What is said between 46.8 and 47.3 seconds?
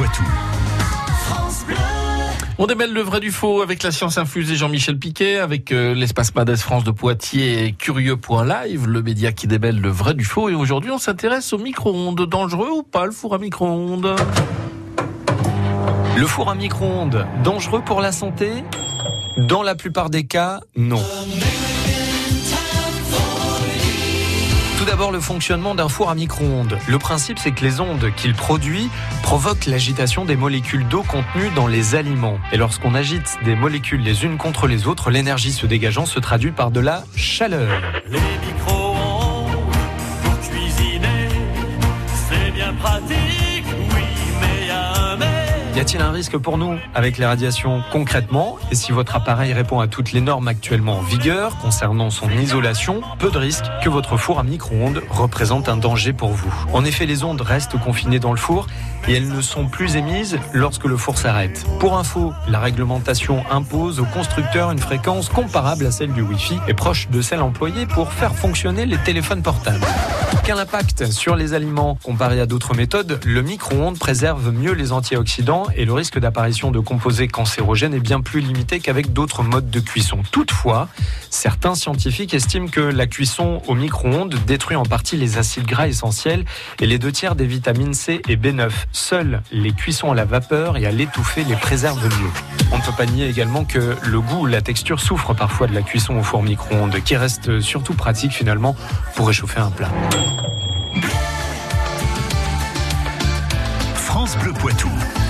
avec les